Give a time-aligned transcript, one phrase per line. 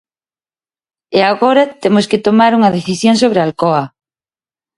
[1.17, 3.83] E agora temos que tomar unha decisión sobre Alcoa.